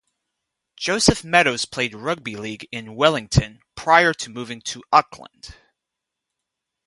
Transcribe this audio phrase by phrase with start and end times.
[0.77, 5.53] Joseph Meadows played rugby league in Wellington prior to moving to Auckland.